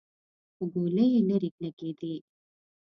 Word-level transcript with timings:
خو 0.55 0.63
ګولۍ 0.73 1.07
يې 1.13 1.21
ليرې 1.27 1.49
لګېدې. 1.63 2.13